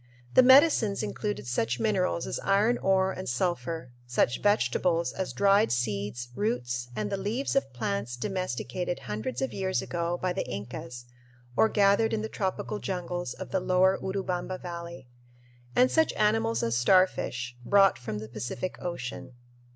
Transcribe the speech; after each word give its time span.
The 0.33 0.41
"medicines" 0.41 1.03
included 1.03 1.45
such 1.45 1.79
minerals 1.79 2.25
as 2.25 2.39
iron 2.39 2.79
ore 2.79 3.11
and 3.11 3.29
sulphur; 3.29 3.91
such 4.07 4.41
vegetables 4.41 5.13
as 5.13 5.31
dried 5.31 5.71
seeds, 5.71 6.29
roots, 6.33 6.89
and 6.95 7.11
the 7.11 7.17
leaves 7.17 7.55
of 7.55 7.71
plants 7.71 8.17
domesticated 8.17 9.01
hundreds 9.01 9.43
of 9.43 9.53
years 9.53 9.79
ago 9.79 10.17
by 10.19 10.33
the 10.33 10.43
Incas 10.49 11.05
or 11.55 11.69
gathered 11.69 12.13
in 12.13 12.23
the 12.23 12.29
tropical 12.29 12.79
jungles 12.79 13.35
of 13.35 13.51
the 13.51 13.59
lower 13.59 13.99
Urubamba 14.01 14.59
Valley; 14.59 15.07
and 15.75 15.91
such 15.91 16.13
animals 16.13 16.63
as 16.63 16.75
starfish 16.75 17.55
brought 17.63 17.99
from 17.99 18.17
the 18.17 18.27
Pacific 18.27 18.77
Ocean. 18.79 19.35